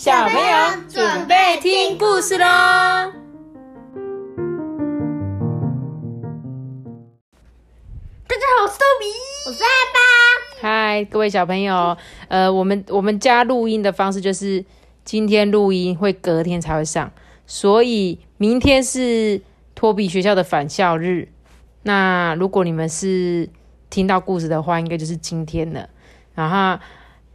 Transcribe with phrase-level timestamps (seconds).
[0.00, 0.40] 小朋友
[0.88, 2.46] 准备听故事喽！
[2.46, 3.12] 大
[8.34, 9.04] 家好，我是豆比，
[9.44, 10.00] 我是阿爸。
[10.62, 11.94] 嗨，各位小朋友，
[12.28, 14.64] 呃，我们我们家录音的方式就是
[15.04, 17.12] 今天录音会隔天才会上，
[17.46, 19.42] 所以明天是
[19.74, 21.28] 托比学校的返校日。
[21.82, 23.50] 那如果你们是
[23.90, 25.90] 听到故事的话，应该就是今天了。
[26.34, 26.78] 然后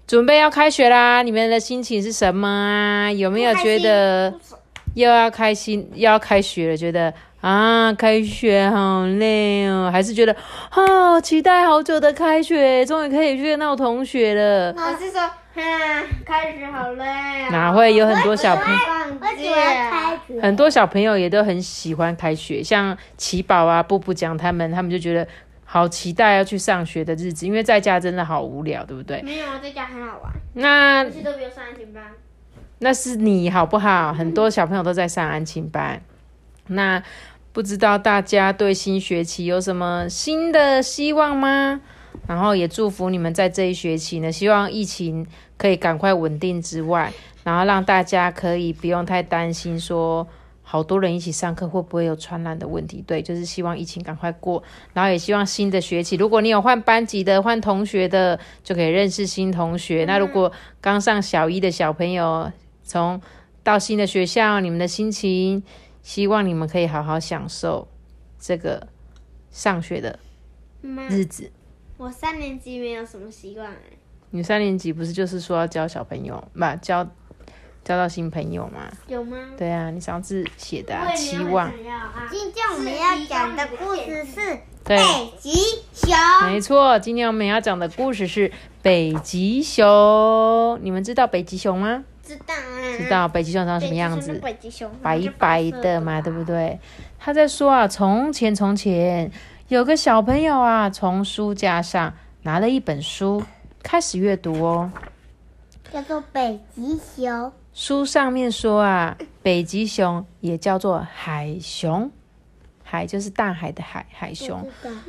[0.07, 3.11] 准备要开学啦，你们的心情是什么啊？
[3.11, 4.31] 有没有觉得
[4.93, 6.77] 又要开心，又要开学了？
[6.77, 10.35] 觉得啊，开学好累哦，还是觉得
[10.69, 14.71] 好期待好久的开学，终于可以见到同学了？
[14.77, 15.61] 我是说，哈，
[16.23, 17.49] 开学好累啊！
[17.49, 18.79] 哪会有很多小朋友？
[19.19, 20.41] 我喜欢开学。
[20.41, 25.27] 很多小朋友也都很喜欢开学，像奇宝啊、布布讲他们，他们就觉得
[25.65, 29.21] 好期待要去上学的日子，因为在家真的好无聊，对不对？
[29.23, 32.03] 没有啊，在家很好玩，那都没有上安全班。
[32.79, 34.13] 那是你好不好？
[34.13, 36.01] 很多小朋友都在上安亲班。
[36.67, 37.01] 那
[37.51, 41.81] 不知道大家对新学期有什么新的希望吗？
[42.27, 45.25] 然后也祝福你们在这一学期呢，希望疫情
[45.57, 47.11] 可以赶快稳定之外，
[47.43, 50.27] 然后让大家可以不用太担心说
[50.75, 53.01] 好多人一起上课会不会有传染的问题。
[53.07, 54.61] 对，就是希望疫情赶快过，
[54.93, 60.03] 然后也希望新的学期，如果你有换班级的、换同学的，就可以认识新同学。
[60.03, 60.51] 那如果
[60.81, 62.51] 刚上小一的小朋友，
[62.83, 63.21] 从
[63.63, 65.63] 到新的学校，你们的心情，
[66.03, 67.87] 希望你们可以好好享受
[68.37, 68.85] 这个
[69.49, 70.19] 上学的，
[71.09, 71.49] 日子。
[71.95, 73.79] 我三年级没有什么习惯哎。
[74.31, 77.09] 你三年级不是就是说要教小朋友，不交
[77.85, 78.89] 交到新朋友吗？
[79.07, 79.37] 有吗？
[79.55, 81.71] 对啊，你上次写的、啊、期望。
[82.31, 85.53] 今天我们要讲的故事是对，北极
[85.93, 86.17] 熊。
[86.47, 86.97] 没错。
[86.97, 90.79] 今天我们要讲的故事是北极熊。
[90.81, 92.03] 你们知道北极熊吗？
[92.23, 92.97] 知道啊。
[92.97, 94.33] 知道北极熊长什么样子？
[94.39, 96.43] 北极熊白白的嘛，对不？
[96.43, 96.79] 对？
[97.19, 99.31] 他在说啊，从前从前
[99.67, 102.11] 有个小朋友啊，从书架上
[102.41, 103.43] 拿了一本书，
[103.83, 104.91] 开始阅读哦。
[105.93, 107.53] 叫做北极熊。
[107.77, 112.09] 书上面说啊，北极熊也叫做海熊，
[112.81, 114.65] 海就是大海的海，海熊。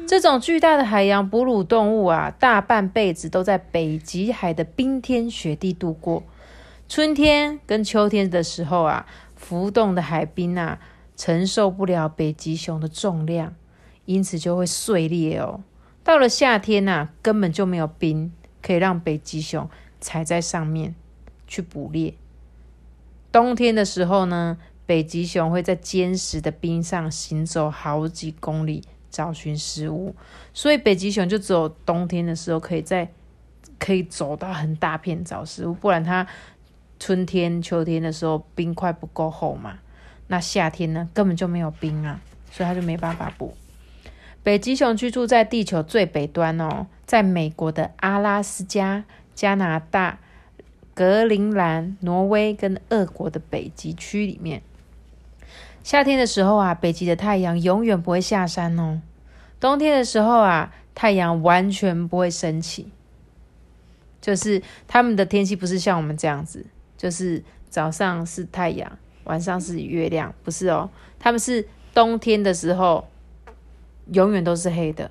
[0.09, 6.25] 这种巨大的海洋哺乳动物啊，大半辈子都在北极海的冰天雪地度过。
[6.89, 9.07] 春天跟秋天的时候啊，
[9.37, 10.81] 浮动的海冰啊，
[11.17, 13.55] 承受不了北极熊的重量，
[14.07, 15.61] 因此就会碎裂哦。
[16.03, 20.97] 到了夏天呐、根本就没有冰可以让北极熊踩在上面
[21.47, 22.15] 去捕猎。
[23.37, 30.17] 冬天的时候呢，北极熊会在坚实的冰上行走好几公里找寻食物，
[30.55, 33.13] 所以北极熊就只有冬天的时候可以在
[33.79, 36.27] 可以走到很大片找食物，不然它
[36.99, 39.81] 春天、秋天的时候冰块不够厚嘛，
[40.29, 42.19] 那夏天呢根本就没有冰啊，
[42.51, 43.55] 所以它就没办法捕。
[44.43, 49.05] 北极熊居住在地球最北端哦，在美国的阿拉斯加、
[49.35, 50.21] 加拿大、
[50.97, 54.63] 格陵兰、挪威跟俄国的北极区里面。
[55.85, 59.03] 夏天的时候啊，北极的太阳永远不会下山哦。
[59.61, 62.89] 冬天的时候啊，太阳完全不会升起。
[64.23, 66.65] 就是他们的天气不是像我们这样子，
[66.97, 70.89] 就是早上是太阳，晚上是月亮，不是哦。
[71.19, 73.07] 他们是冬天的时候
[74.13, 75.11] 永远都是黑的，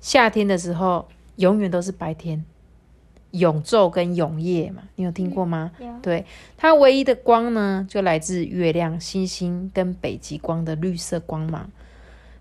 [0.00, 1.06] 夏天的时候
[1.36, 2.42] 永远都是白天。
[3.32, 5.70] 永昼跟永夜嘛，你有听过吗？
[5.78, 6.24] 有对，
[6.56, 11.70] 它唯一的光呢，就来自月亮、星星跟北极光的绿色光芒。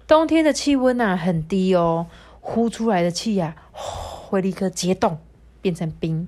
[0.07, 2.07] 冬天的气温啊很低哦，
[2.39, 5.17] 呼出来的气啊，会立刻结冻
[5.61, 6.27] 变成冰。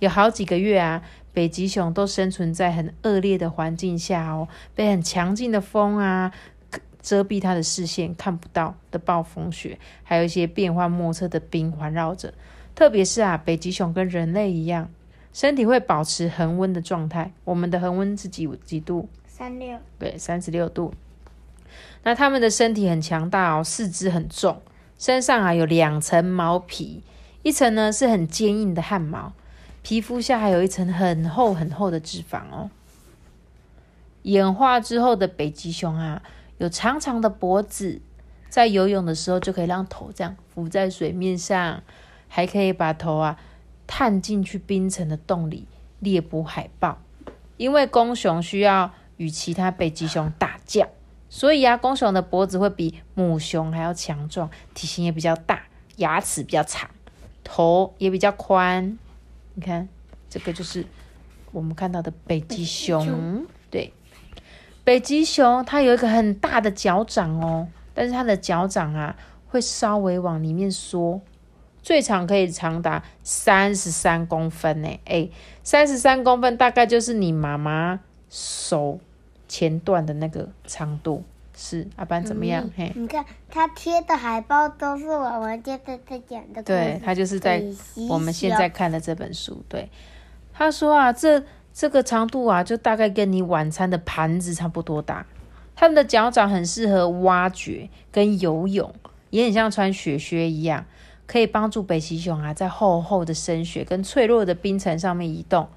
[0.00, 6.30] 有好几个月啊，北极熊都生存在很恶劣的环境下哦，被很强劲的风啊
[7.00, 12.34] 遮蔽它的视线，看不到的暴风雪，还有一些变幻莫测的冰环绕着。
[12.74, 14.90] 特别是啊，北极熊跟人类一样，
[15.32, 17.32] 身体会保持恒温的状态。
[17.44, 19.08] 我们的恒温是几几度？
[19.26, 20.92] 三六，对，三十六度。
[22.02, 24.60] 那它们的身体很强大哦，四肢很重，
[24.98, 27.02] 身上啊有两层毛皮，
[27.42, 29.32] 一层呢是很坚硬的汗毛，
[29.82, 32.70] 皮肤下还有一层很厚很厚的脂肪哦。
[34.22, 36.22] 演化之后的北极熊啊，
[36.58, 38.00] 有长长的脖子，
[38.48, 41.82] 在游泳的时候就可以让头这样浮在水面上，
[42.34, 43.38] 还可以把头啊
[43.86, 45.68] 探进去冰层的洞里
[46.00, 46.98] 猎捕海豹。
[47.56, 50.88] 因为公熊需要与其他北极熊打架，
[51.28, 55.62] 所以啊，公熊的脖子会比母熊还要强壮，体型也比较大，
[55.98, 56.90] 牙齿比较长，
[57.44, 58.98] 头也比较宽。
[59.54, 59.88] 你看，
[60.28, 60.84] 这个就是
[61.52, 63.06] 我们看到的北极熊。
[63.06, 63.92] 熊对，
[64.82, 69.14] 北极熊它有一个很大的脚掌哦，但是它的脚掌啊
[69.46, 71.20] 会稍微往里面缩，
[71.84, 74.88] 最长可以长达三十三公分呢。
[75.04, 75.28] 哎，
[75.62, 78.98] 三十三公分大概就是你妈妈手
[79.46, 81.22] 前段的那个长度。
[81.56, 82.68] 是阿班怎么样？
[82.76, 86.60] 嘿，你看他贴的海报都是我们接着在讲的。
[86.64, 87.62] 对，他就是在
[88.08, 89.62] 我们现在看的这本书。
[89.68, 89.88] 对，
[90.52, 91.40] 他说啊，这
[91.72, 95.24] 这个长度啊，就大概跟你晚餐的盘子差不多大。
[95.76, 98.92] 他们的脚掌很适合挖掘跟游泳，
[99.30, 100.84] 也很像穿雪靴一样，
[101.26, 105.68] 可以帮助北极熊啊在厚厚的深雪跟脆弱的冰层上面移动，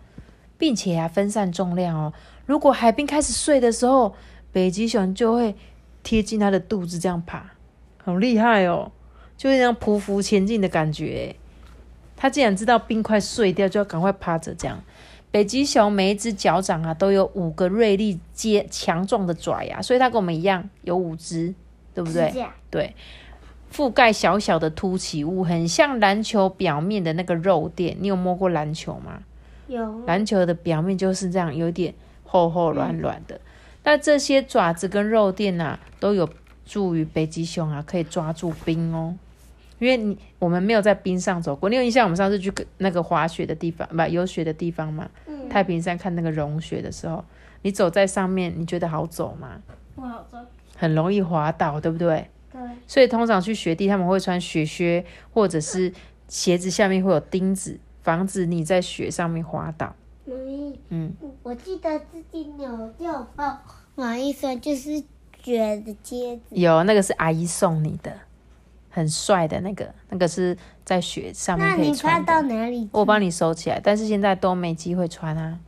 [0.58, 2.14] 并且啊分散重量哦。
[2.46, 4.16] 如果海冰开始碎的时候，
[4.52, 5.56] 北极熊就会
[6.04, 7.52] 贴近它的肚子这样爬，
[8.04, 8.92] 好厉害哦！
[9.36, 11.36] 就是那样匍匐前进的感觉欸。
[12.16, 14.82] 它既然知道冰块碎掉，就要赶快趴着这样。
[15.30, 21.54] 北极熊每一只脚掌啊都有五个锐利、坚强壮的爪牙，所以它跟我们一样有五只，
[21.94, 22.34] 对不对
[22.72, 22.96] 对，
[23.72, 27.96] 覆盖小小的凸起物，很像篮球表面的那个肉垫。
[28.00, 29.20] 你有摸过篮球吗？
[29.68, 31.94] 有篮球的表面就是这样，有点
[32.24, 33.40] 厚厚软软的。
[33.84, 36.30] 那这些爪子跟肉垫啊，都有
[36.66, 39.16] 助于北极熊啊可以抓住冰哦。
[39.80, 45.08] 因为你我们没有在冰上走过，你有印象我们上次去那个滑雪的地方，不有雪的地方嘛？
[45.28, 47.24] 嗯太平山看那个融雪的时候，
[47.62, 49.62] 你走在上面，你觉得好走吗？
[49.96, 50.38] 不好走。
[50.76, 52.28] 很容易滑倒，对不对？
[52.58, 55.94] 对所以通常去雪地，他们会穿雪靴，或者是
[56.28, 59.96] 鞋子下面会有钉子，防止你在雪上面滑倒。
[60.26, 61.14] 妈咪，嗯，
[61.44, 63.60] 我记得自己有就有帮
[63.96, 65.04] 王一说，就是
[65.44, 66.56] 雪的接子。
[66.56, 68.12] 有那个是阿姨送你的，
[68.90, 72.56] 很帅的那个，那个是在雪上面那可以你穿到穿的。
[72.56, 72.90] 哪里？
[72.92, 75.60] 我帮你收起来，但是现在都没机会穿啊。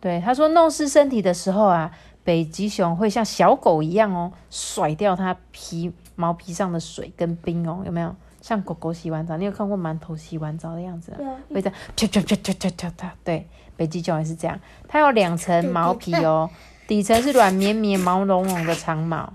[0.00, 1.90] 对，他说弄湿身体的时候啊，
[2.26, 8.12] 北极熊会像小狗一样哦，甩掉它皮毛皮上的水跟冰哦，有没有？
[8.42, 11.18] 像狗狗洗完澡，你有看过馒头洗完澡的样子啊？
[11.48, 13.14] 有会这样啪啪啪啪啪啪啪。
[13.24, 14.58] 对，北极熊也是这样，
[14.88, 16.50] 它有两层毛皮哦，
[16.88, 19.32] 底层是软绵绵、毛茸茸的长毛，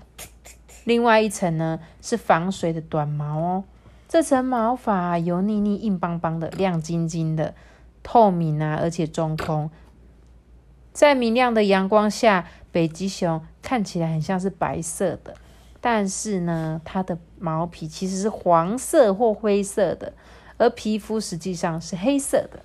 [0.84, 3.64] 另外一层呢是防水的短毛哦。
[4.06, 7.54] 这层毛发啊油腻腻、硬邦邦的、亮晶晶的、
[8.02, 9.70] 透明啊，而且中空。
[10.92, 15.34] 在明亮的阳光下，北极熊看起来很像是白色的，
[15.80, 20.12] 但是呢，它的毛皮其实是黄色或灰色的，
[20.56, 22.60] 而皮肤实际上是黑色的。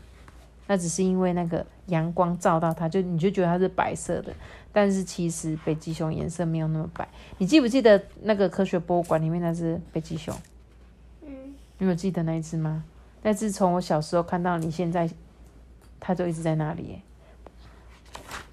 [0.70, 4.34] 那只是因为那个阳光照到它，就你就觉得它是白色的，
[4.74, 7.08] 但是其实北极熊颜色没有那么白。
[7.38, 10.36] 你记不记得那个科学博物馆里面那只北极熊？
[11.26, 11.32] 嗯，
[11.78, 12.84] 你有记得那一只吗？
[13.24, 15.10] 那只从我小时候看到你现在，
[16.00, 17.02] 它就一直在那里耶。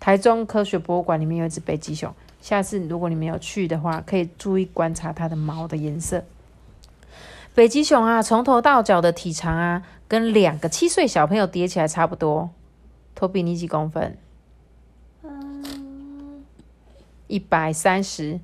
[0.04, 6.22] 台中科学博物馆里面有一只北极熊，下次如果你们有去的话，可以注意观察它的毛的颜色。
[7.54, 12.50] 北极熊啊，从头到脚的体长啊，跟两个七岁小朋友叠起来差不多。
[13.14, 14.18] 托比，你几公分？
[15.22, 16.44] 嗯，
[17.26, 18.38] 一百三十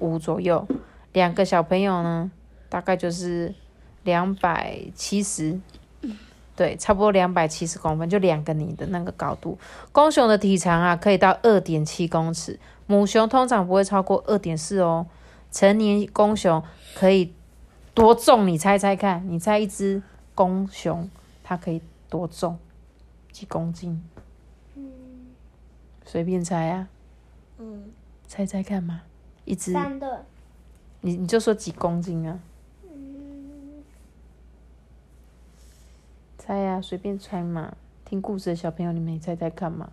[0.00, 0.68] 五左右。
[1.14, 2.30] 两个小朋友呢，
[2.68, 3.54] 大概就是
[4.04, 5.58] 两百七十，
[6.60, 9.58] 对，差不多两百七十公分，就两个你的那个高度。
[9.92, 15.06] 公熊的体长啊，可以到二点七公尺，母熊通常不会超过二点四哦。
[15.50, 16.62] 成年公熊
[16.94, 17.32] 可以
[17.94, 18.46] 多重？
[18.46, 20.02] 你猜猜看，你猜一只
[20.34, 21.08] 公熊
[21.42, 22.58] 它可以多重？
[23.32, 24.04] 几公斤？
[24.76, 24.84] 嗯
[26.04, 26.88] 随便猜啊，
[27.56, 27.84] 嗯，
[28.28, 29.00] 猜猜看嘛，
[29.46, 29.72] 一只。
[29.72, 30.26] 三的，
[31.00, 32.38] 你你就说几公斤啊？
[36.40, 37.74] 猜呀、随便猜嘛。
[38.06, 39.90] 听故事的小朋友，你们也猜猜看嘛。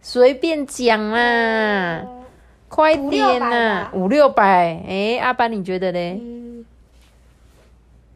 [0.00, 2.04] 随便讲啦，
[2.68, 4.82] 快点啦，五六百。
[4.86, 6.18] 哎，阿班你觉得嘞？
[6.20, 6.64] 嗯，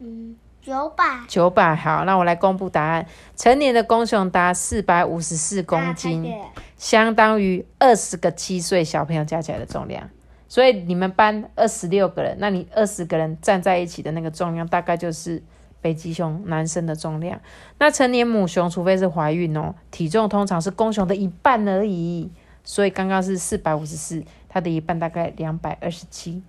[0.01, 1.77] 嗯，九百九百。
[1.77, 3.07] 好，那我来公布答案。
[3.37, 6.35] 成年的公熊达四百五十四公斤，
[6.77, 10.11] 相当于二十个七岁小朋友加起来的重量。
[10.49, 15.41] 所以你们班二十六个人，那你二十个人站在一起的那个重量，大概就是
[15.85, 17.39] 北极熊男生的重量。
[17.79, 22.31] 那成年母熊，除非是怀孕哦，体重通常是公熊的一半而已。
[22.65, 26.43] 所以刚刚是四百五十四，它的一半大概两百二十七。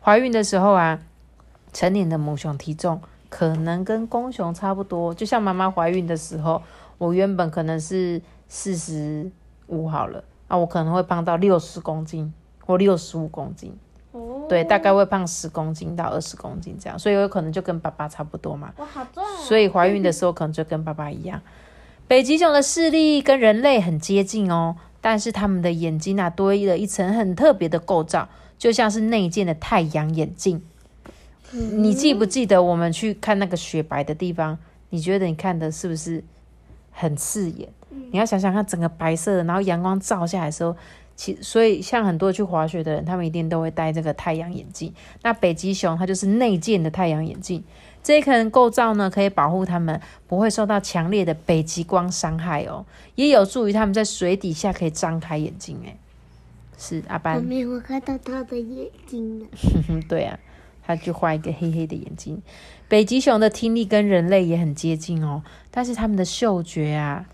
[0.00, 0.98] 怀孕的时候啊，
[1.74, 6.62] 成年的母熊体重可能跟公熊差不多，就像妈妈怀孕的时候，
[6.96, 9.30] 我原本可能是四十
[9.66, 12.32] 五好了，啊，我可能会胖到六十公斤
[12.64, 13.76] 或六十五公斤，
[14.14, 18.72] 哦，对，大概会胖十公斤到二十公斤这样，所以有可能就跟爸爸差不多嘛。
[19.44, 21.42] 所以怀孕的时候可能就跟爸爸一样。
[22.06, 30.62] 北极熊的视力跟人类很接近哦，但是它们的眼睛啊多了一层很特别的构造，就像是内建的太阳眼镜。
[31.50, 34.56] 你记不记得我们去看那个雪白的地方？
[34.90, 36.22] 你觉得你看的是不是
[36.92, 37.68] 很刺眼？
[38.12, 40.76] 你要想想看，整个白色的，然后阳光照下来的时候，
[41.16, 44.92] 其所以像很多去滑雪的人，他们一定都会戴这个太阳眼镜。
[45.22, 47.62] 那北极熊它就是内建的太阳眼镜，
[48.02, 55.78] 这一层构造呢，可以保护它们不会受到强烈的北极光伤害哦，也有助于它们在水底下可以张开眼睛。
[55.84, 55.96] 诶，
[56.76, 59.46] 是阿班我，没有看到他的眼睛呢。
[60.08, 60.38] 对啊，
[60.84, 62.42] 他就画一个黑黑的眼睛。
[62.88, 67.24] 北极熊的听力跟人类也很接近哦，但是他们的嗅觉啊，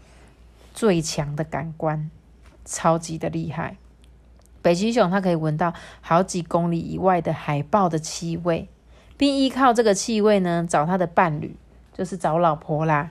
[0.75, 2.11] 最强的感官，
[2.71, 3.77] 超级的厉害。
[4.63, 8.69] 北极熊它可以闻到好几公里以外的海豹的气味，
[9.17, 11.57] 并依靠这个气味呢找它的伴侣，
[11.93, 13.11] 就是找老婆啦。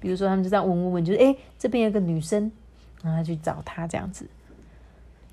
[0.00, 2.50] 比如说，他们就这样闻闻闻，就是诶，这边有个女生，
[3.04, 4.26] 然后去找她这样子。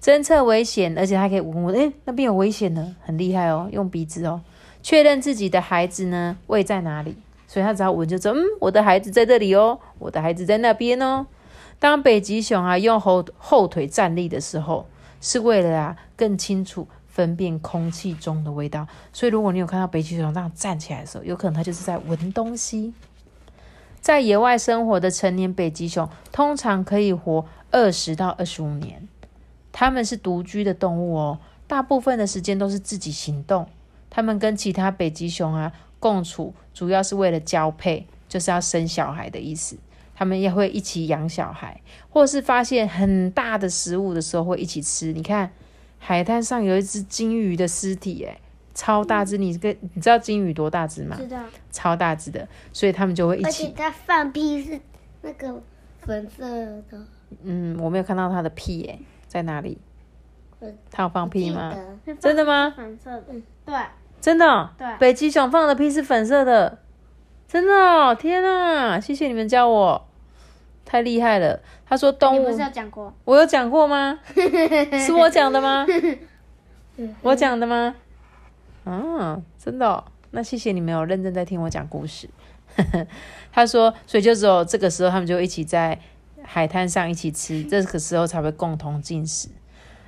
[0.02, 4.42] 侦测危险，而且还可以闻闻，诶，那边有危险呢，很厉害哦，用鼻子哦，
[4.84, 7.16] 确认自己的孩子呢位在哪里，
[7.48, 11.26] 所以他只要闻就知道，嗯，我的孩子在这里哦，我的孩子在那边哦。
[11.80, 14.86] 当北极熊啊用后后腿站立的时候，
[15.22, 18.86] 是为了啊更清楚分辨空气中的味道。
[19.14, 22.94] 所以如果你有看到北极熊这样站起来的时候，有可能它就是在闻东西。
[24.02, 29.08] 在野外生活的成年北极熊通常可以活二十到二十五年，
[29.72, 33.68] 它们是独居的动物哦，大部分的时间都是自己行动。
[34.10, 39.78] 它们跟其他北极熊啊共处，主要是为了交配，就是要生小孩的意思。
[40.20, 45.14] 它们也会一起养小孩，或是发现很大的食物的时候会一起吃。
[45.14, 45.50] 你看，
[45.98, 48.38] 海滩上有一只金鱼的尸体，哎，
[48.74, 49.38] 超大只！
[49.38, 51.16] 你跟你知道金鱼多大只吗？
[51.18, 51.40] 知道。
[51.72, 53.48] 超大只的，所以他们就会一起。
[53.48, 54.78] 而且它放屁是
[55.22, 55.64] 那个
[56.02, 56.84] 粉色的，
[57.44, 59.78] 嗯，我没有看到它的屁，哎，在哪里
[60.60, 60.78] 嗯？
[60.92, 61.74] 它有放屁吗？
[62.20, 62.74] 真的吗？
[62.76, 63.24] 粉色的，
[63.66, 63.74] 对，
[64.20, 66.80] 真的哦、对北极熊放的屁是粉色的，
[67.48, 68.14] 真的哦！
[68.14, 70.09] 天啊，谢谢你们教我，
[70.90, 71.60] 太厉害了。
[71.86, 73.14] 他说动物你不是，有讲过？
[73.24, 74.20] 我有讲过吗？
[75.06, 75.86] 是我讲的吗？
[77.22, 77.96] 我讲的吗？
[78.86, 82.28] 啊，真的哦、那谢谢你们有认真在听我讲故事。
[83.54, 86.00] 他说，所以就只有这个时候，他们就一起在
[86.42, 89.50] 海滩上一起吃， 这个时候才会共同进食。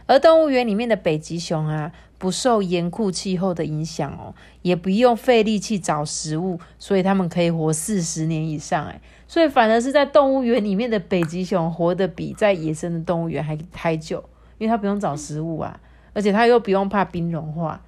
[0.08, 4.34] 而动物园里面的北极熊啊，不受严酷气候的影响哦，
[4.64, 8.86] 也不用费力气找食物，所以他们可以活四十年以上。
[8.88, 9.00] 哎，
[9.32, 14.22] 所以反而是在动物园里面的北极熊活得比在野生的动物园还还久，
[14.58, 15.80] 因为它不用找食物啊，
[16.12, 17.82] 而且它又不用怕冰融化，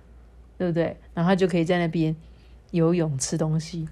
[0.58, 0.96] 对不对？
[1.14, 2.16] 然后它就可以在那边
[2.72, 3.90] 游泳吃东西。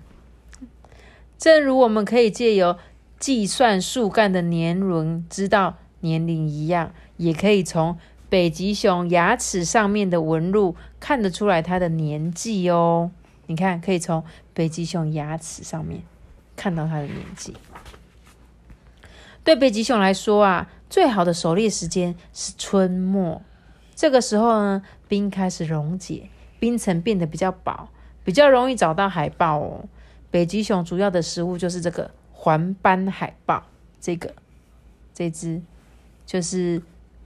[1.37, 2.77] 正如我们可以借由
[3.19, 7.97] 计算树干的年轮知道年龄一样，也可以从
[8.29, 13.11] 北极熊牙齿上面的纹路看得出来它的年纪哦。
[13.47, 16.03] 你看，可以从北极熊牙齿上面
[16.61, 17.55] 看到它的年纪。
[19.43, 23.41] 对北极熊来说啊，最好的狩猎时间是春末。
[23.95, 27.89] 这个时候呢，冰开始溶解，冰层变得比较薄，
[28.23, 29.85] 比较容易找到海豹哦。
[30.29, 33.63] 北极熊主要的食物就是这个环斑海豹，
[33.99, 34.31] 这个
[35.15, 35.59] 这只
[36.27, 36.79] 就是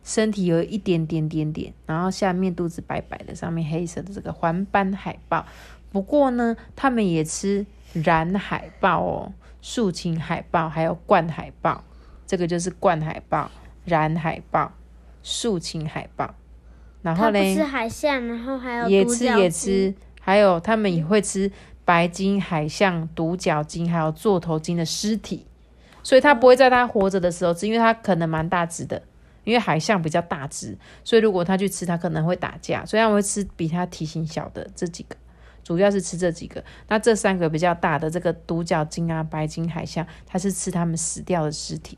[0.05, 5.45] 身体有一点点点点，然后下面肚子白白的，上面黑色的这个环斑海豹。
[5.95, 7.65] 不过呢，他们也吃
[8.03, 11.85] 蓝海豹哦、竖琴海豹，还有冠海豹。
[12.27, 13.49] 这个就是冠海豹、
[13.85, 14.73] 蓝海豹、
[15.23, 16.35] 竖琴海豹。
[17.01, 21.49] 然后嘞，吃海象，然后还有也吃也吃，还有他们也会吃
[21.85, 25.45] 白鲸、海象、独角鲸，还有座头鲸的尸体。
[26.03, 29.01] 所以它不会在它活着的时候吃，因为它可能蛮大只的。
[29.45, 35.15] 因为海象比较大只，所以如果它去吃，它可能会打架，所以它会吃比它体型小的这几个，
[35.65, 36.63] 主要是吃这几个。
[36.87, 41.97] 那这三个比较大的这个独角鲸啊、白鲸、海象，它是吃它们死掉的尸体。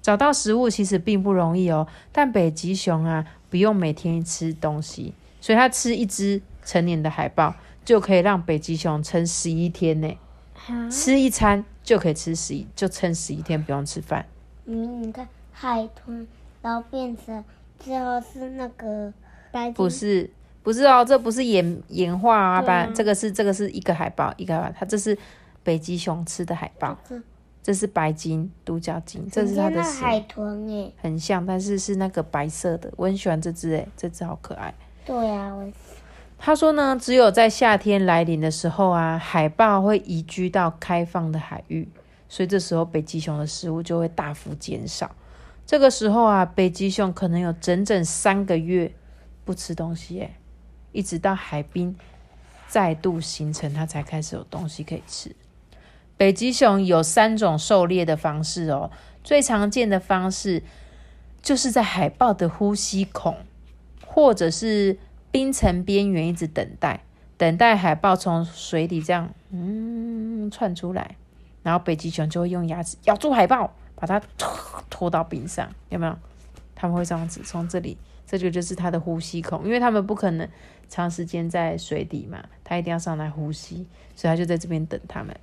[0.00, 10.16] 找到食物其实并不容易哦，但北极熊啊不用每天吃东西，所以它吃一只成年的海豹就可以让北极熊撑十一天呢。
[10.90, 14.26] 吃一餐就可以吃十一，就撑十一天不用吃饭。
[14.66, 16.28] 嗯，你看海豚，
[16.60, 17.42] 然后变成
[17.80, 19.12] 最后是那个
[19.50, 20.30] 白不是
[20.62, 25.16] 不是哦，这不是演演化啊，班、这个是这个是一个海豹，一个海豹，它这是
[25.62, 27.20] 北极熊吃的海豹，这
[27.62, 30.92] 这是白鲸、独角鲸，这是它的海豚哎。
[31.00, 34.74] 很像，但是是那个白色的，我很喜欢这只诶，这只好可爱。
[35.04, 35.66] 对啊，我
[36.38, 41.88] 他说呢，只有在夏天来临的时候啊，海豹会移居到开放的海域，
[42.28, 45.10] 所以这时候北极熊的食物就会大幅减少。
[45.66, 48.92] 这个时候啊，北极熊可能有整整三个月
[49.44, 50.34] 不吃东西，诶，
[50.92, 51.96] 一直到海冰
[52.66, 55.34] 再度形成，它才开始有东西可以吃。
[56.16, 58.90] 北极熊有三种狩猎的方式哦，
[59.22, 60.62] 最常见的方式
[61.40, 63.36] 就是在海豹的呼吸孔，
[64.04, 64.98] 或者是
[65.30, 67.04] 冰层边缘一直等待，
[67.36, 71.16] 等待海豹从水里这样嗯窜出来，
[71.62, 74.20] 然后北极熊就会用牙齿咬住海豹，把它
[74.90, 76.18] 拖到冰上，有没有？
[76.74, 80.48] 他们会这样子从这里，这个就是它的呼吸孔，因为他们不可能
[80.88, 85.36] 长时间在水底嘛，它一定要上来呼吸，所以它就在这边等他们。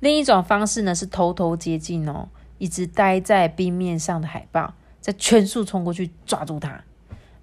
[0.00, 2.28] 另一种方式呢是偷偷接近哦，
[2.58, 6.82] 一直待在冰面上的海豹，再全速冲过去抓住它。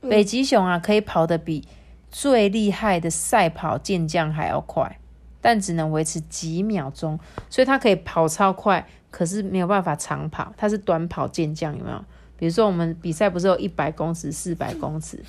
[0.01, 1.67] 北极熊啊，可以跑得比
[2.09, 4.99] 最厉害的赛跑健将还要快，
[5.41, 10.53] 但只能维持几秒钟，所以它可以跑超快，可是没有办法长跑。
[10.57, 12.03] 它是短跑健将，有没有？
[12.37, 15.23] 比如说我们比赛不是有一百公尺、四百公尺，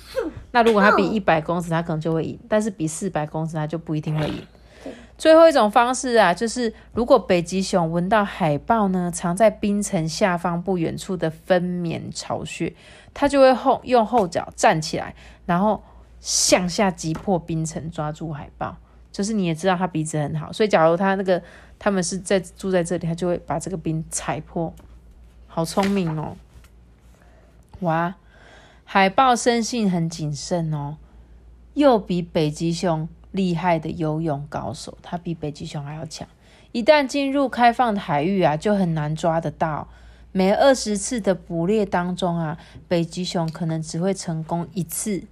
[0.51, 4.41] 那如果他比一百公尺，他可能就会赢，但是比四百公尺，他就不一定会赢。
[5.17, 12.73] 最后一种方式啊，就是如果北极熊闻到海豹呢藏在冰层下方不远处的分娩巢穴，
[13.13, 15.13] 它就会后用后脚站起来，
[15.45, 15.83] 然后
[16.21, 18.77] 向下击破冰层，抓住海豹。
[19.11, 21.41] 就是你也知道它鼻子很好，所以假如它那个
[21.77, 24.73] 他们是在住在这里，它就会把这个冰踩破。
[25.47, 26.37] 好聪明哦！
[27.81, 28.15] 哇，
[28.83, 30.97] 海豹生性很谨慎哦，
[31.73, 33.07] 又比北极熊。
[33.31, 36.27] 厉害的游泳高手，它比北极熊还要强。
[36.71, 39.87] 一旦进入开放的海域啊，就很难抓得到。
[40.31, 42.57] 每二十次的捕猎当中啊，
[42.87, 45.25] 北极熊可能只会成功一次。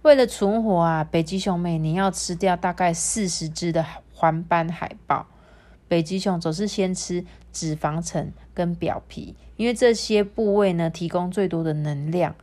[0.00, 5.26] 为了存活啊，北极熊每年要吃掉大概四十只的环斑海豹。
[5.88, 7.22] 北极熊总是先吃
[7.56, 12.34] 脂肪层跟表皮，因为这些部位呢提供最多的能量。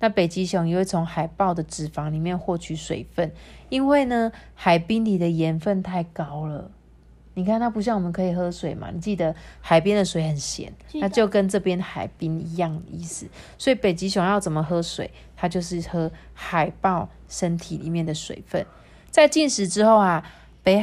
[0.00, 3.30] 那北极熊也会从海豹的脂肪里面获取水分，
[3.68, 6.70] 因为呢，海冰里的盐分太高了。
[7.34, 8.88] 你看它不像我们可以喝水嘛？
[8.90, 13.26] 你记得海边的水很咸，那就跟这边海冰一样意思。
[13.58, 15.10] 所以北极熊要怎么喝水？
[15.36, 18.64] 它就是喝海豹身体里面的水分。
[19.10, 20.24] 在进食之后啊，
[20.62, 20.82] 北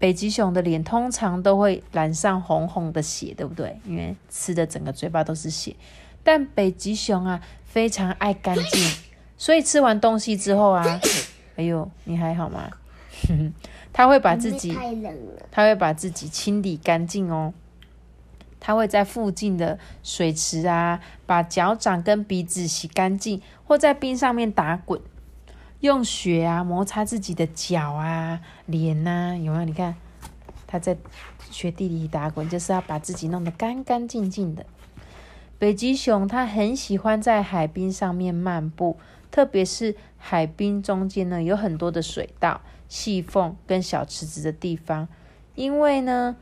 [0.00, 3.78] 北极熊的脸通常都会染上红红的血，对不对？
[3.84, 5.76] 因为吃的整个嘴巴都是血。
[6.24, 7.40] 但北极熊啊。
[7.70, 8.90] 非常爱干净，
[9.38, 11.00] 所以吃完东西之后啊，
[11.54, 12.68] 哎呦，你还好吗？
[13.94, 14.76] 他会把自己，
[15.52, 17.54] 他会把自己清理干净哦。
[18.58, 25.00] 他会在附近的水池啊，把脚掌跟鼻子洗干净，或在冰上面打滚，
[25.80, 29.64] 用雪啊摩擦自己的脚啊、脸呐，有没有？
[29.64, 29.96] 你看
[30.66, 30.96] 他在
[31.50, 34.66] 雪地里打滚，就是要把自己弄得干干净净的。
[35.58, 38.98] 北极熊它很喜欢在海滨上面漫步，
[39.30, 45.08] 特别是海滨中间呢有很多的水道、细缝跟小池子的地方，
[45.54, 46.36] 因为呢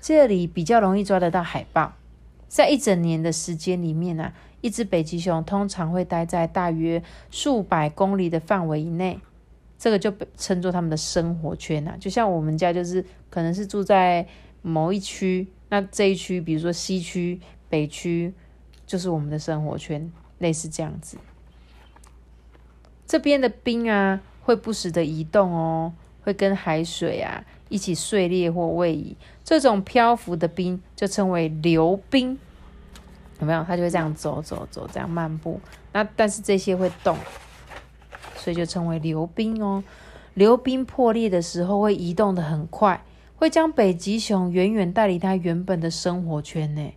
[0.00, 1.92] 这里比较容易抓得到海豹。
[2.48, 9.18] 在一整年的时间里面呢，一只北极熊通常会待在大约数百公里的范围以内，
[9.78, 11.94] 这个就称作他们的生活圈呐。
[12.00, 14.26] 就像我们家就是可能是住在
[14.62, 17.40] 某一区，那这一区比如说西区。
[17.70, 18.34] 北区
[18.84, 21.18] 就是我们的生活圈，类似这样子。
[23.06, 25.92] 这边的冰啊，会不时的移动哦，
[26.24, 29.16] 会跟海水啊一起碎裂或位移。
[29.44, 32.36] 这种漂浮的冰就称为流冰，
[33.40, 33.64] 有没有？
[33.64, 35.60] 它就会这样走走走，这样漫步。
[35.92, 37.16] 那但是这些会动，
[38.36, 39.82] 所以就称为流冰哦。
[40.34, 43.02] 流冰破裂的时候会移动的很快，
[43.36, 46.92] 会将北极熊远远带离它原本的生活圈呢。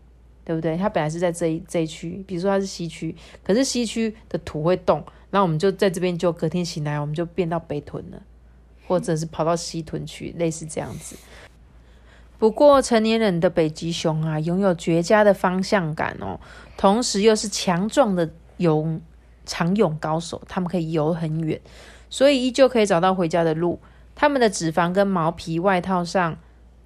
[0.45, 0.75] 对不对？
[0.75, 8.21] 它本来是在这一这一区，比如说它是西区，可是西区的土会动，那我们就在这边就隔天醒来，我们就变到北屯了，
[8.86, 11.15] 或者是跑到西屯去，类似这样子。
[12.43, 16.38] 不过成年人的北极熊啊，拥有绝佳的方向感哦，
[16.75, 18.99] 同时又是强壮的游
[19.45, 21.62] 长泳高手，他们可以游很远，
[22.10, 23.79] 所以依旧可以找到回家的路。
[24.13, 26.38] 它们的脂肪跟毛皮外套上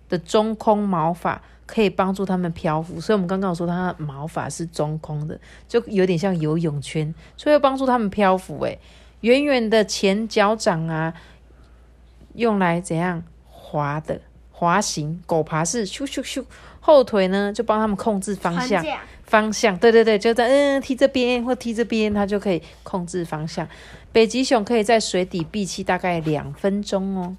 [0.08, 1.41] 的中空毛发。
[1.65, 8.63] 可以帮助它们漂浮，所以我们刚刚说它毛发是中空的，就有点像游泳圈，所以要帮助它们漂浮。
[8.63, 8.80] 诶，
[9.22, 11.15] 圆圆的前脚掌啊，
[12.36, 14.22] 用来怎样滑的
[14.58, 16.43] 滑行，狗爬式咻咻咻。
[16.80, 18.84] 后腿呢，就帮他们控制方向，
[19.24, 23.67] 方向，对对对，就在嗯踢这边或踢这边，它就可以控制方向。
[24.12, 27.38] 北极熊可以在水底闭气大概两分钟哦。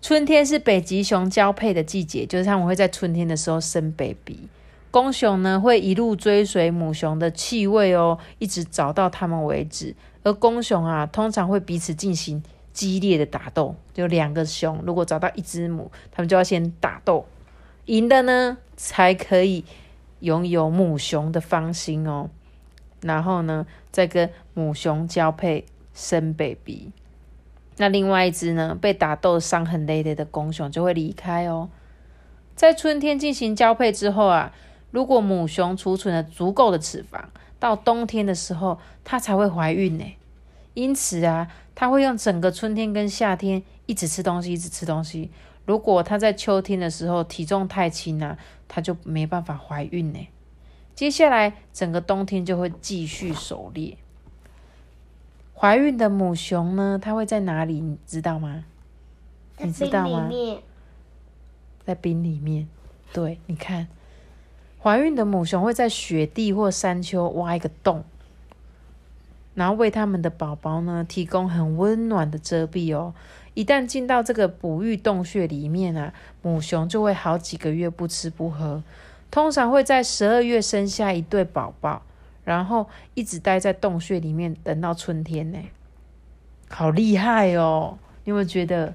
[0.00, 4.48] 春天是北极熊交配的季节，就是他们会在春天的时候生 baby。
[4.90, 9.94] 公熊呢会一路追随母熊的气味哦，一直找到它们为止。
[10.22, 17.26] 而公熊啊，通常会彼此进行激烈的打斗，就两个熊如果找到一只母，他们就要先打斗，
[17.86, 19.64] 赢的呢才可以
[20.20, 22.30] 拥有母熊的芳心哦。
[23.02, 26.92] 然后呢，再跟母熊交配生 baby。
[27.78, 31.70] 那另外一只呢，被打斗伤痕累累的公熊就会离开哦。
[32.54, 34.52] 在春天进行交配之后啊，
[34.90, 37.24] 如果母熊储存了足够的脂肪，
[37.58, 40.04] 到冬天的时候它才会怀孕呢。
[40.74, 41.48] 因此啊，
[41.80, 45.30] 它会用整个春天跟夏天一直吃东西，一直吃东西。
[45.64, 48.36] 如果它在秋天的时候体重太轻啊，
[48.68, 50.28] 它就没办法怀孕呢。
[50.94, 53.96] 接下来整个冬天就会继续狩猎。
[55.54, 57.80] 怀孕的母熊呢，它会在哪里？
[57.80, 58.66] 你知道吗？
[59.56, 60.28] 你知道吗？
[61.86, 62.68] 在冰里面。
[63.10, 63.88] 对，你看，
[64.82, 68.04] 怀孕的母熊会在雪地或山丘挖一个洞，
[69.54, 73.14] 然后为他们的宝宝呢提供很温暖的遮蔽哦。
[73.54, 78.82] 一旦进到这个哺育洞穴里面啊，母熊就会好几个月不吃不喝，
[79.30, 82.02] 通常会在十二月生下一对宝宝。
[82.42, 85.58] 然后一直待在洞穴里面，等到春天呢，
[86.68, 87.96] 好厉害哦！
[88.24, 88.92] 你有没有觉得？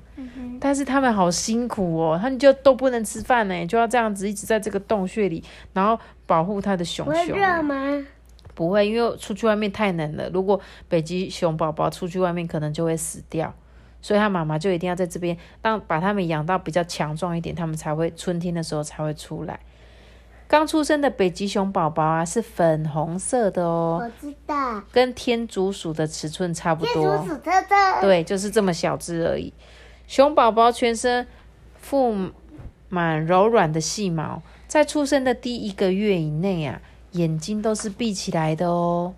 [0.60, 5.42] 但是他们好辛苦哦，他们就都不能吃饭呢，就要这样子一直在这个洞穴里，
[5.74, 7.16] 然后保护他的熊熊。
[7.16, 7.76] 会热吗？
[8.56, 10.28] 不会，因为出去外面太冷了。
[10.30, 13.54] 如果北极熊宝宝出去外面，可能就会死掉，
[14.02, 19.60] 所以他妈妈就一定要在这边，让把他们养到比较强壮一点，他们才会春天的时候才会出来。
[20.48, 24.00] 刚出生的北极熊宝宝啊，是粉红色的哦。
[24.00, 26.94] 我知道，跟天竺鼠的尺寸差不多。
[26.94, 28.02] 天竺鼠特特。
[28.02, 29.52] 对，就是这么小只而已。
[30.08, 31.26] 熊宝宝全身
[31.84, 32.32] 覆
[32.90, 36.80] 满柔软的细毛，在出生的第一个月以内啊，
[37.18, 39.14] 眼睛都是闭起来的哦。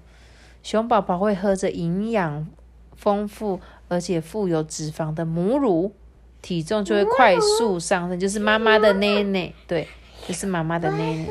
[0.64, 2.48] 熊宝宝会喝着营养
[2.96, 5.94] 丰富而且富有脂肪的母乳，
[6.42, 9.54] 体重就会快速上升，就是妈妈的奶奶。
[9.68, 9.88] 对。
[10.28, 11.26] 就是妈妈的奶奶。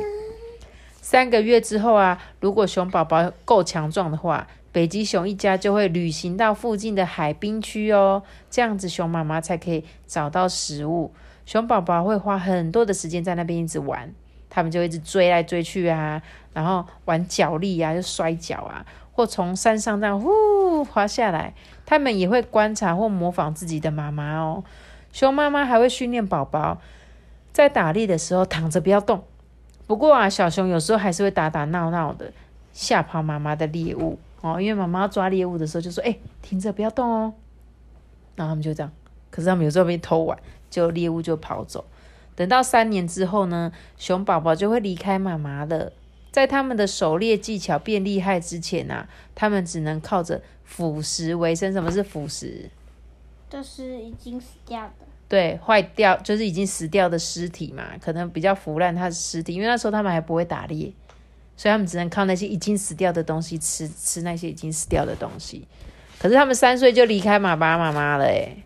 [1.02, 8.22] 三个月之后啊，如果熊宝宝够强壮的话，北极熊一家就会旅行到附近的海滨区哦。
[8.48, 11.12] 这样子，熊妈妈才可以找到食物。
[11.44, 14.14] 熊宝宝会花很多的时间在那边一直玩，
[14.57, 16.23] 他们就一直追来追去啊，
[16.55, 21.53] 然后玩脚力啊，就摔跤啊，或从山上这样呼滑下来。
[21.85, 24.64] 他们也会观察或模仿自己的妈妈哦。
[25.12, 26.81] 熊妈妈还会训练宝宝。
[27.53, 29.23] 在打猎的时候躺着不要动。
[29.87, 32.33] 不过啊，小熊有时候还是会打打闹闹的，
[32.73, 34.59] 吓跑妈妈的猎物哦。
[34.59, 37.35] 因为妈妈抓猎物的时候就说：“哎，停着，不要动哦。”
[38.37, 38.90] 然后他们就这样。
[39.31, 40.38] 可是他们有时候被偷玩，
[40.71, 41.85] 就猎物就跑走。
[42.37, 45.92] 等到三年之后呢，熊宝宝就会离开妈妈了。
[46.31, 51.72] 在他们的狩猎技巧变厉害之前啊，他们只能靠着腐食为生。
[51.72, 52.68] 什么是腐食？
[53.49, 54.92] 就是已经死掉的。
[55.29, 60.92] 对，坏掉就是已经死掉的尸体嘛，可能比较腐烂，它的尸体，因为那时候他们还不会打猎，
[61.57, 65.66] 所以他们只能靠那些已经死掉的东西吃，吃那些已经死掉的东西。
[66.18, 68.62] 可是他们三岁就离开爸爸妈妈了，诶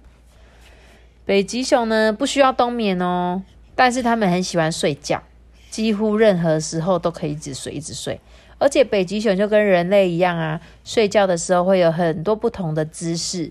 [1.24, 3.42] 北极熊呢不需要冬眠哦，
[3.80, 5.22] 但是他们很喜欢睡觉，
[5.70, 8.20] 几乎任何时候都可以一直睡一直睡，
[8.58, 13.50] 而且北极熊就跟人类一样啊，睡觉的时候会有很多不同的姿势。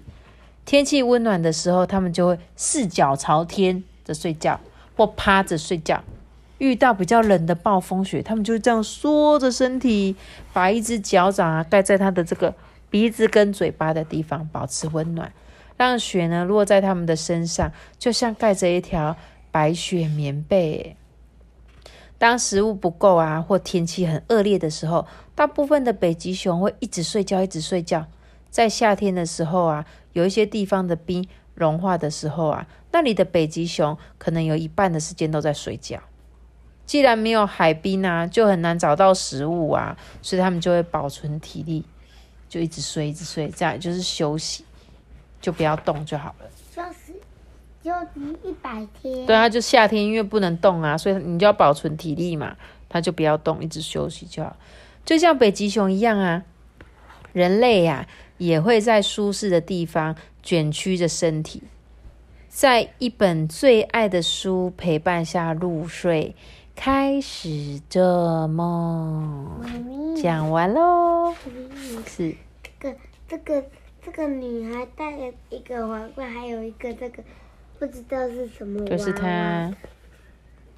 [0.65, 4.59] 天气温暖的时候，他们就会四脚朝天的睡觉，
[4.95, 6.03] 或趴着睡觉。
[6.59, 10.15] 遇到比较冷的暴风雪，他们就这样缩着身体，
[10.53, 12.53] 把一只脚掌啊盖在它的这个
[12.91, 15.33] 鼻子跟嘴巴的地方，保持温暖，
[15.75, 19.17] 让雪呢落在他们的身上，就像盖着一条
[19.51, 20.95] 白雪棉被。
[22.17, 28.07] 当食物不够啊，或天气很恶劣的时候，大部分的北极熊会一直睡觉，一直睡觉。
[28.49, 36.01] 在夏天的时候啊，有一些地方的冰融化的时候啊，那里的北极熊可能有一半的时间都在睡觉。
[36.85, 41.85] 既然没有海冰啊，就很难找到食物啊，所以他们就会保存体力，
[42.49, 44.65] 就一直睡，一直睡，这样就是休息，
[45.39, 46.49] 就不要动就好了。
[47.83, 49.25] 休息，休息一百天。
[49.25, 52.55] 对啊，就夏天因为不能动啊，所以你就要保存体力嘛，
[52.87, 54.55] 他就不要动，一直休息就好。
[55.05, 56.43] 就像北极熊一样啊，
[57.33, 58.07] 人类呀。
[58.39, 61.61] 也会在舒适的地方卷曲着身体，
[62.47, 66.33] 在一本最爱的书陪伴下入睡，
[66.73, 69.59] 开始做梦。
[70.15, 71.35] 讲完喽。
[72.07, 72.95] 是这个
[73.27, 73.61] 这个
[74.01, 77.21] 这个女孩戴了一个皇冠，还有一个这个
[77.79, 78.89] 不知道是什么娃娃。
[78.89, 79.73] 就是它，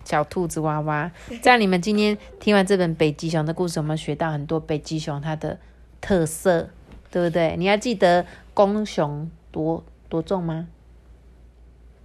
[0.05, 1.11] 小兔子娃娃。
[1.41, 5.59] 这样你们今天听完这本北极熊的故事，我们学到很多北极熊它的
[5.99, 6.69] 特色，
[7.09, 7.55] 对不对？
[7.57, 10.67] 你要记得公熊多多重吗？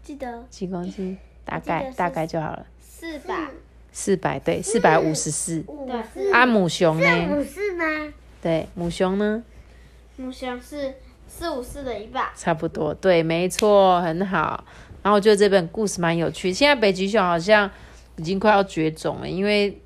[0.02, 1.18] 记得几公斤？
[1.44, 3.48] 大记得是概大概就好了，四百，
[3.92, 5.62] 四百对，四百五十四。
[5.68, 7.36] 五对是啊，母熊是呢？
[7.36, 8.12] 五是吗？
[8.40, 9.44] 对，母熊呢？
[10.16, 10.94] 母熊是
[11.28, 12.26] 四五四的一半。
[12.34, 14.64] 差不多，对，没错，很好。
[15.06, 16.52] 然后我觉得这本故事蛮有趣。
[16.52, 17.70] 现在北极熊好像
[18.16, 19.80] 已经快要绝种了，因为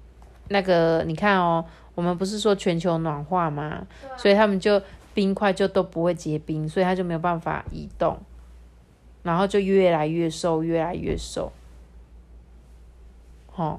[0.49, 1.63] 那个你看哦，
[1.95, 3.87] 我们不是说全球暖化吗？
[4.17, 4.81] 所以他们就
[5.13, 8.19] 冰块就都不会结冰，所以它就没有办法移动，
[9.23, 11.53] 然后就越来越瘦，越来越瘦。
[13.55, 13.79] 哦，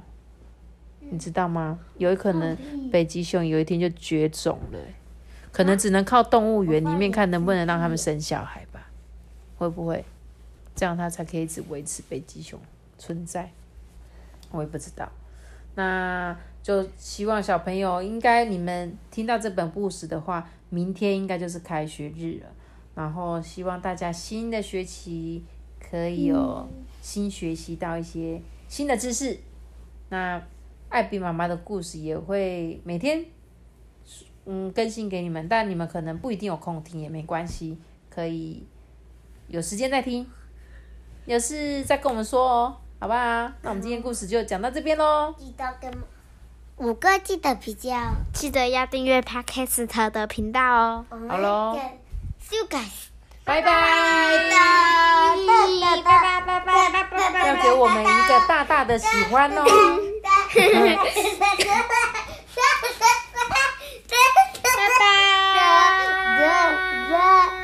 [0.99, 1.79] 你知道吗？
[1.97, 2.55] 有可能
[2.91, 4.93] 北极熊有一天就绝种了欸、
[5.51, 8.91] 可能只能靠动物园里面看能不能让他们生小孩吧，
[9.57, 10.05] 会不会？
[10.75, 12.59] 这样它才可以一直维持北极熊
[12.97, 13.51] 存在。
[14.51, 15.09] 我也不知道，
[15.75, 22.47] 那就希望小朋友应该你们听到这本故事的话，明天应该就是开学日了。
[22.93, 25.43] 然后希望大家新的学期
[25.79, 26.67] 可以有
[27.01, 29.39] 新学习到一些新的知识。
[30.09, 30.45] 那
[30.89, 33.25] 艾比妈妈的故事也会每天
[34.45, 37.77] 嗯更新给你们，但你们可能不一定有空听也没关系，
[38.09, 38.67] 可以
[39.47, 40.27] 有时间再听，
[41.25, 43.19] 有事再跟我们说哦，好不好？
[43.61, 45.33] 那我们今天故事就讲到这边喽。
[45.37, 45.91] 记得跟
[46.77, 47.89] 五个记得比较，
[48.33, 51.05] 记得要订阅 Podcast 的频道哦。
[51.29, 51.79] 好喽，
[52.39, 52.79] 修改。
[53.43, 54.55] 拜拜，拜拜，
[55.41, 59.63] 拜拜，拜拜，拜拜，拜拜，要给我们一个大大的喜欢哦。
[60.23, 60.29] 拜
[60.59, 60.63] 拜，
[66.37, 67.60] 拜拜。